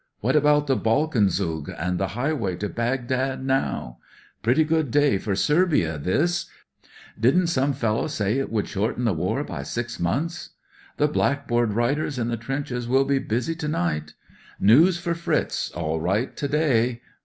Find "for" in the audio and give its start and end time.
5.19-5.35, 14.97-15.13